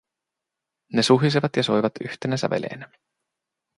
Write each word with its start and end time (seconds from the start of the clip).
Ne 0.93 1.03
suhisevat 1.03 1.55
ja 1.57 1.63
soivat 1.63 1.93
yhtenä 2.01 2.37
säveleenä. 2.37 2.89